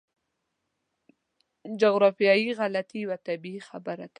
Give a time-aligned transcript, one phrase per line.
[1.81, 4.09] جغرافیایي غلطي یوه طبیعي خبره ده.